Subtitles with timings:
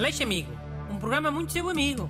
[0.00, 0.50] Aleixo Amigo,
[0.90, 2.08] um programa muito seu amigo.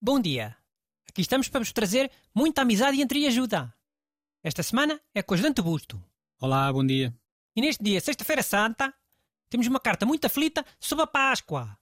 [0.00, 0.56] Bom dia.
[1.06, 3.70] Aqui estamos para vos trazer muita amizade e entreajuda.
[4.42, 6.02] Esta semana é com o ajudante Busto.
[6.40, 7.14] Olá, bom dia.
[7.54, 8.90] E neste dia, sexta-feira santa,
[9.50, 11.78] temos uma carta muito aflita sobre a Páscoa.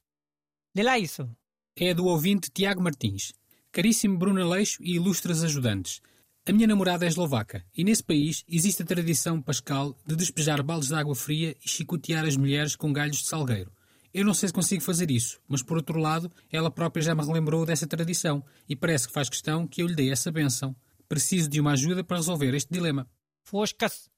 [0.75, 1.31] Lê lá isso.
[1.77, 3.33] É do ouvinte Tiago Martins.
[3.71, 6.01] Caríssimo Bruno Aleixo e ilustres ajudantes.
[6.47, 10.89] A minha namorada é eslovaca e nesse país existe a tradição pascal de despejar baldes
[10.89, 13.71] de água fria e chicotear as mulheres com galhos de salgueiro.
[14.15, 17.23] Eu não sei se consigo fazer isso, mas por outro lado, ela própria já me
[17.23, 20.75] relembrou dessa tradição e parece que faz questão que eu lhe dê essa benção.
[21.07, 23.07] Preciso de uma ajuda para resolver este dilema.
[23.45, 24.09] Fosca-se.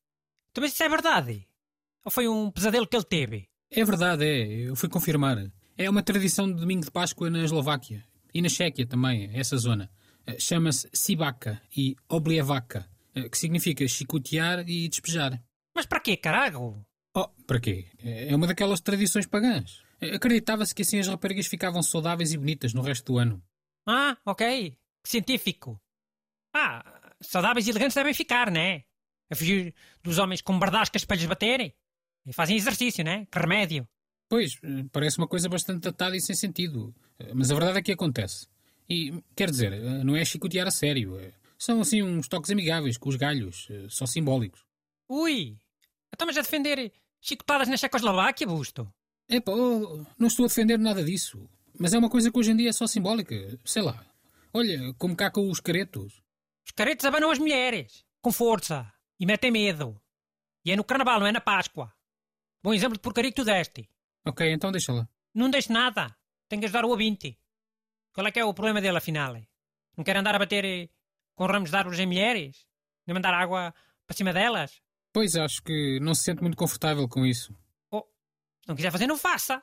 [0.52, 1.48] Também isso é verdade?
[2.04, 3.48] Ou foi um pesadelo que ele teve?
[3.68, 4.68] É verdade, é.
[4.68, 5.50] Eu fui confirmar.
[5.76, 8.04] É uma tradição de domingo de Páscoa na Eslováquia.
[8.34, 9.90] E na Chequia também, essa zona.
[10.26, 15.42] Eh, Chama-se Sibaka e Oblievaka, eh, que significa chicotear e despejar.
[15.74, 16.84] Mas para quê, carago?
[17.14, 17.86] Oh, para quê?
[17.98, 19.82] É uma daquelas tradições pagãs.
[20.00, 23.42] Eh, Acreditava-se que assim as raparigas ficavam saudáveis e bonitas no resto do ano.
[23.86, 24.70] Ah, ok.
[25.02, 25.80] Que científico.
[26.54, 28.84] Ah, saudáveis e elegantes devem ficar, né?
[29.30, 31.74] A fugir dos homens com bardascas para lhes baterem.
[32.26, 33.26] E fazem exercício, né?
[33.30, 33.88] Que remédio.
[34.30, 36.94] Pois, eh, parece uma coisa bastante datada e sem sentido.
[37.18, 38.46] Eh, Mas a verdade é que acontece.
[38.88, 41.18] E, quer dizer, eh, não é chicotear a sério.
[41.58, 44.64] São assim uns toques amigáveis com os galhos, só simbólicos.
[45.08, 45.58] Ui!
[46.12, 48.90] Estamos a defender chicotadas na Checoslováquia, Busto.
[49.28, 51.50] Epá, oh, não estou a defender nada disso.
[51.78, 53.34] Mas é uma coisa que hoje em dia é só simbólica.
[53.64, 54.06] Sei lá.
[54.54, 56.22] Olha, como cá com os caretos.
[56.64, 58.04] Os caretos abanam as mulheres.
[58.22, 58.90] Com força.
[59.18, 60.00] E metem medo.
[60.64, 61.92] E é no carnaval, não é na Páscoa.
[62.62, 63.88] Bom exemplo de porcaria que tu deste.
[64.24, 65.08] Ok, então deixa lá.
[65.34, 66.14] Não deixe nada.
[66.48, 67.38] Tem que ajudar o ouvinte.
[68.12, 69.34] Qual é que é o problema dele, afinal?
[69.96, 70.88] Não quer andar a bater eh,
[71.34, 72.66] com ramos de árvores em mulheres?
[73.06, 73.74] Nem mandar água
[74.06, 74.80] para cima delas?
[75.12, 77.54] Pois, acho que não se sente muito confortável com isso.
[77.90, 78.02] Oh,
[78.62, 79.62] se não quiser fazer, não faça.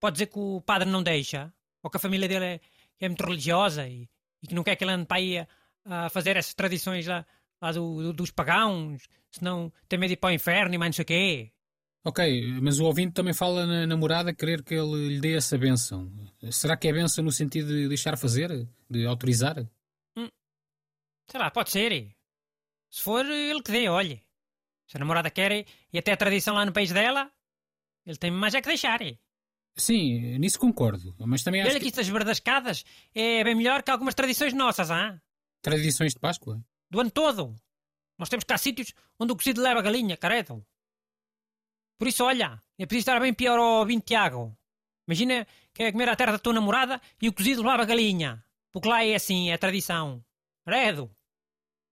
[0.00, 1.52] Pode dizer que o padre não deixa.
[1.82, 2.60] Ou que a família dele é,
[3.00, 4.08] é muito religiosa e,
[4.42, 5.46] e que não quer que ele ande para aí a,
[5.84, 7.24] a fazer essas tradições lá,
[7.60, 9.08] lá do- do- dos pagãos.
[9.30, 11.52] Senão tem medo de ir para o inferno e mais não sei o quê.
[12.08, 16.08] Ok, mas o ouvinte também fala na namorada querer que ele lhe dê essa benção.
[16.52, 18.68] Será que é benção no sentido de deixar fazer?
[18.88, 19.56] De autorizar?
[21.28, 22.14] Sei lá, pode ser.
[22.88, 24.22] Se for, ele que dê, olhe.
[24.86, 27.28] Se a namorada quer e até a tradição lá no país dela,
[28.06, 29.02] ele tem mais é que deixar.
[29.02, 29.18] E
[29.76, 31.12] Sim, nisso concordo.
[31.18, 35.20] Mas também acho olha que estas verdascadas é bem melhor que algumas tradições nossas, que
[35.60, 36.64] tradições de Páscoa.
[36.88, 37.52] Do ano todo.
[38.16, 40.64] Nós temos cá sítios onde o cozido leva a galinha, caredo.
[41.98, 44.56] Por isso, olha, é preciso estar bem pior ao ouvinte Tiago.
[45.08, 48.44] Imagina que é comer a terra da tua namorada e o cozido leva a galinha.
[48.72, 50.22] Porque lá é assim, é tradição.
[50.64, 51.10] Credo.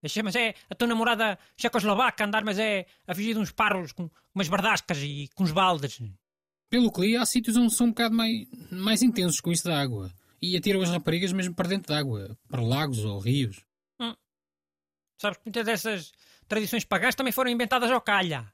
[0.03, 3.93] Deixa, mas é a tua namorada checoslovaca andar, mas é a fugir de uns parros
[3.93, 6.03] com umas bardascas e com uns baldes.
[6.69, 9.81] Pelo que li, há sítios onde são um bocado mais, mais intensos com isso da
[9.81, 10.13] água.
[10.43, 12.37] E atiram as raparigas mesmo para dentro da água.
[12.49, 13.65] Para lagos ou rios.
[15.19, 16.13] Sabes que muitas dessas
[16.47, 18.53] tradições pagãs também foram inventadas ao calha.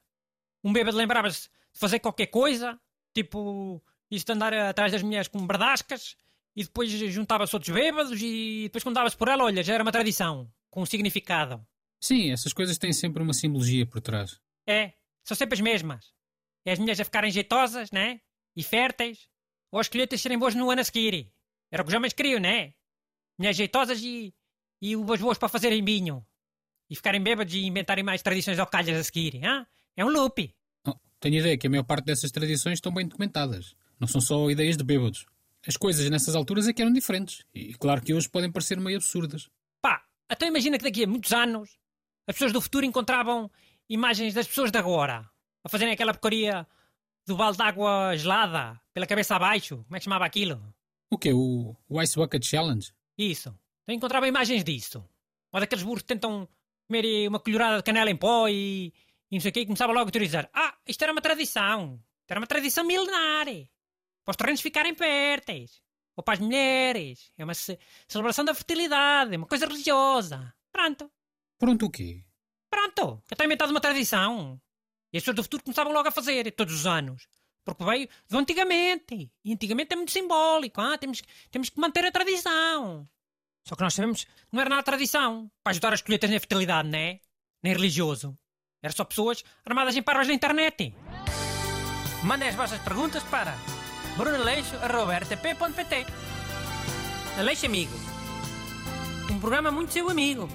[0.63, 2.79] Um bêbado lembrava-se de fazer qualquer coisa,
[3.13, 6.15] tipo isso de andar atrás das mulheres com bardascas,
[6.55, 9.91] e depois juntava-se outros bêbados e depois quando dava-se por ela, olha, já era uma
[9.91, 11.65] tradição, com um significado.
[12.01, 14.39] Sim, essas coisas têm sempre uma simbologia por trás.
[14.67, 16.13] É, são sempre as mesmas.
[16.65, 18.19] É as mulheres a ficarem jeitosas, né?
[18.55, 19.29] E férteis,
[19.71, 21.31] ou as colheitas serem boas no ano a seguir.
[21.71, 22.73] Era o que os homens queriam, né?
[23.37, 24.33] Mulheres jeitosas e,
[24.81, 26.25] e uvas boas para fazerem vinho.
[26.89, 29.35] E ficarem bêbados e inventarem mais tradições ao calhas a seguir.
[29.35, 29.65] Hein?
[29.95, 30.53] É um loop.
[31.19, 33.75] Tenho ideia que a maior parte dessas tradições estão bem documentadas.
[33.99, 35.25] Não são só ideias de bêbados.
[35.67, 37.45] As coisas nessas alturas é que eram diferentes.
[37.53, 39.47] E claro que hoje podem parecer meio absurdas.
[39.79, 41.77] Pá, até imagina que daqui a muitos anos
[42.27, 43.51] as pessoas do futuro encontravam
[43.87, 45.29] imagens das pessoas de agora
[45.63, 46.65] a fazerem aquela porcaria
[47.27, 49.83] do balde de água gelada pela cabeça abaixo.
[49.83, 50.59] Como é que chamava aquilo?
[51.11, 51.31] O quê?
[51.33, 52.91] O, o Ice Bucket Challenge?
[53.15, 53.49] Isso.
[53.83, 55.07] Então encontrava imagens disso.
[55.51, 56.47] Ou daqueles burros que tentam
[56.87, 58.91] comer uma colherada de canela em pó e,
[59.31, 60.49] e não sei o quê, e começava logo a teorizar.
[60.53, 61.95] Ah, isto era uma tradição.
[62.21, 63.45] Isto era uma tradição milenar.
[64.25, 65.81] Para os terrenos ficarem férteis.
[66.15, 67.31] Ou para as mulheres.
[67.37, 69.33] É uma ce- celebração da fertilidade.
[69.33, 70.53] É uma coisa religiosa.
[70.71, 71.09] Pronto.
[71.57, 72.23] Pronto, o quê?
[72.69, 73.23] Pronto.
[73.29, 74.61] Já está inventado uma tradição.
[75.13, 77.27] E as pessoas do futuro começavam logo a fazer, todos os anos.
[77.63, 79.31] Porque veio do antigamente.
[79.43, 80.81] E antigamente é muito simbólico.
[80.81, 80.97] Ah?
[80.97, 83.07] Temos, temos que manter a tradição.
[83.67, 85.49] Só que nós sabemos que não era nada tradição.
[85.63, 87.19] Para ajudar as colheitas na fertilidade, não é?
[87.63, 88.37] Nem religioso.
[88.81, 90.93] Era só pessoas armadas em parvas na internet.
[92.23, 93.55] Mandem as vossas perguntas para
[94.17, 96.05] brunaleixo.rtp.pt
[97.37, 97.93] Aleixo Amigo.
[99.29, 100.49] Um programa muito seu amigo.